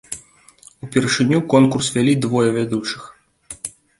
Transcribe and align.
Упершыню 0.85 1.39
конкурс 1.51 1.91
вялі 1.97 2.13
двое 2.25 2.49
вядучых. 2.57 3.01